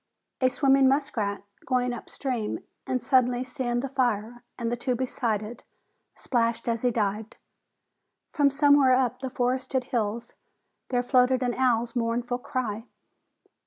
[0.41, 5.63] A swimming muskrat, going upstream and suddenly seeing the fire and the two beside it,
[6.15, 7.37] splashed as he dived.
[8.31, 10.33] From somewhere up in the forested hills
[10.89, 12.85] there floated an owl's mournful cry.